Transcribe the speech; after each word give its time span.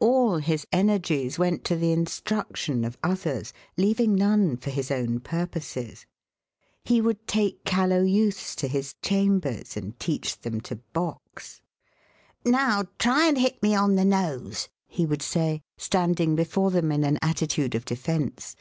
All 0.00 0.38
his 0.38 0.66
energies 0.72 1.38
went 1.38 1.62
to 1.64 1.76
the 1.76 1.92
instruction 1.92 2.82
of 2.82 2.96
others, 3.02 3.52
leaving 3.76 4.14
none 4.14 4.56
for 4.56 4.70
his 4.70 4.90
own 4.90 5.20
purposes. 5.20 6.06
He 6.82 7.02
would 7.02 7.26
take 7.26 7.62
callow 7.66 8.00
youths 8.02 8.56
to 8.56 8.68
his 8.68 8.94
chambers 9.02 9.76
and 9.76 10.00
teach 10.00 10.40
them 10.40 10.62
to 10.62 10.76
box. 10.94 11.60
"Now, 12.42 12.84
try 12.98 13.28
and 13.28 13.36
hit 13.36 13.62
me 13.62 13.74
on 13.74 13.96
the 13.96 14.06
nose," 14.06 14.70
he 14.86 15.04
would 15.04 15.20
say, 15.20 15.60
standing 15.76 16.36
before 16.36 16.70
them 16.70 16.90
in 16.90 17.04
an 17.04 17.18
attitude 17.20 17.74
of 17.74 17.84
defence. 17.84 18.56